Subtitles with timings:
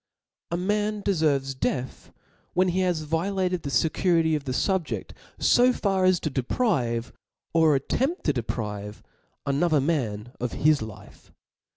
[0.49, 2.11] A man deferves death
[2.57, 7.13] wheii he has violated the/ecurity of the fubjedt fo far as to deprive,
[7.53, 9.03] or attempt to deprive
[9.45, 11.31] another man of his life.